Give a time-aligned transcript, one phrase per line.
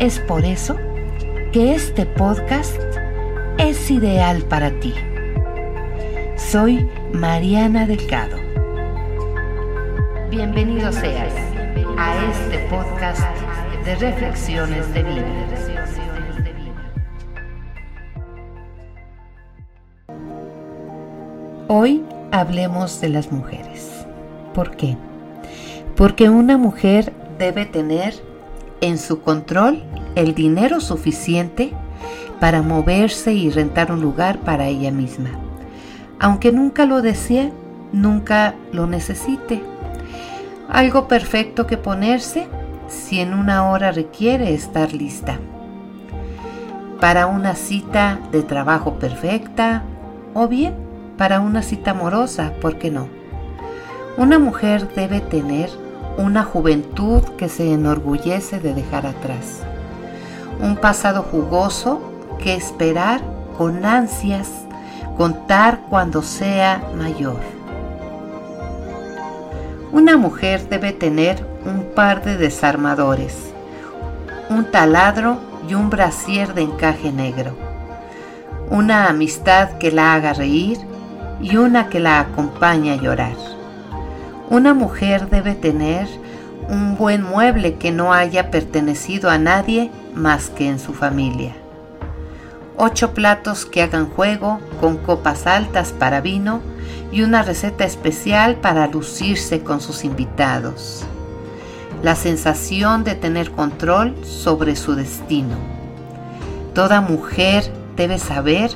[0.00, 0.76] Es por eso
[1.52, 2.80] que este podcast
[3.58, 4.94] es ideal para ti.
[6.36, 8.36] Soy Mariana Delgado.
[10.30, 11.32] Bienvenido seas
[11.96, 13.22] a este podcast
[13.84, 15.24] de reflexiones de vida.
[21.66, 24.06] Hoy hablemos de las mujeres.
[24.54, 24.96] ¿Por qué?
[25.96, 28.27] Porque una mujer debe tener
[28.80, 29.82] en su control
[30.14, 31.72] el dinero suficiente
[32.40, 35.30] para moverse y rentar un lugar para ella misma.
[36.20, 37.52] Aunque nunca lo desee,
[37.92, 39.62] nunca lo necesite.
[40.68, 42.48] Algo perfecto que ponerse
[42.88, 45.38] si en una hora requiere estar lista.
[47.00, 49.84] Para una cita de trabajo perfecta
[50.34, 50.74] o bien
[51.16, 53.08] para una cita amorosa, ¿por qué no?
[54.16, 55.70] Una mujer debe tener
[56.18, 59.60] una juventud que se enorgullece de dejar atrás,
[60.60, 62.00] un pasado jugoso
[62.42, 63.20] que esperar
[63.56, 64.50] con ansias
[65.16, 67.38] contar cuando sea mayor.
[69.92, 73.52] Una mujer debe tener un par de desarmadores,
[74.50, 75.38] un taladro
[75.68, 77.52] y un brasier de encaje negro,
[78.70, 80.78] una amistad que la haga reír
[81.40, 83.57] y una que la acompañe a llorar.
[84.50, 86.08] Una mujer debe tener
[86.68, 91.54] un buen mueble que no haya pertenecido a nadie más que en su familia
[92.78, 96.60] ocho platos que hagan juego con copas altas para vino
[97.10, 101.04] y una receta especial para lucirse con sus invitados.
[102.02, 105.56] La sensación de tener control sobre su destino.
[106.72, 107.64] Toda mujer
[107.96, 108.70] debe saber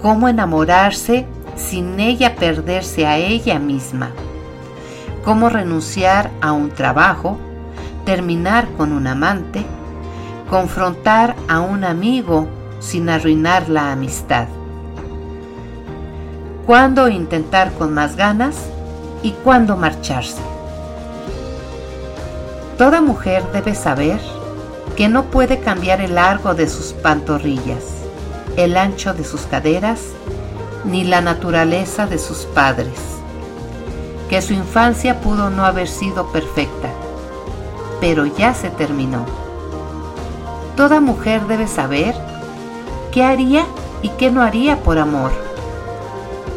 [0.00, 1.26] cómo enamorarse
[1.56, 4.10] sin ella perderse a ella misma.
[5.24, 7.38] Cómo renunciar a un trabajo,
[8.04, 9.64] terminar con un amante,
[10.50, 12.46] confrontar a un amigo
[12.78, 14.48] sin arruinar la amistad.
[16.66, 18.56] Cuándo intentar con más ganas
[19.22, 20.42] y cuándo marcharse.
[22.76, 24.20] Toda mujer debe saber
[24.96, 27.84] que no puede cambiar el largo de sus pantorrillas,
[28.56, 30.00] el ancho de sus caderas,
[30.84, 32.98] ni la naturaleza de sus padres,
[34.28, 36.88] que su infancia pudo no haber sido perfecta,
[38.00, 39.24] pero ya se terminó.
[40.76, 42.14] Toda mujer debe saber
[43.14, 43.64] ¿Qué haría
[44.02, 45.30] y qué no haría por amor?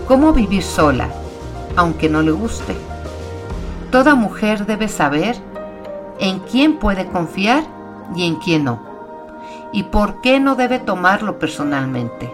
[0.08, 1.08] ¿Cómo vivir sola,
[1.76, 2.76] aunque no le guste?
[3.92, 5.36] Toda mujer debe saber
[6.20, 7.64] en quién puede confiar
[8.16, 8.80] y en quién no,
[9.72, 12.34] y por qué no debe tomarlo personalmente.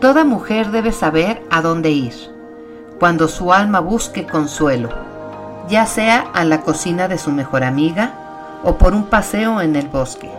[0.00, 2.37] Toda mujer debe saber a dónde ir
[2.98, 4.90] cuando su alma busque consuelo,
[5.68, 9.88] ya sea a la cocina de su mejor amiga o por un paseo en el
[9.88, 10.30] bosque.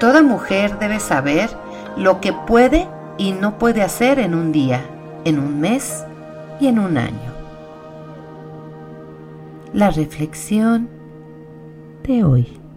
[0.00, 1.50] Toda mujer debe saber
[1.96, 2.88] lo que puede
[3.18, 4.80] y no puede hacer en un día,
[5.24, 6.04] en un mes
[6.60, 7.32] y en un año.
[9.72, 10.88] La reflexión
[12.04, 12.67] de hoy.